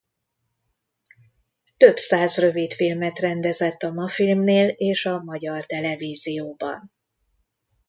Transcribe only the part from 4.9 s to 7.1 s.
a Magyar Televízióban.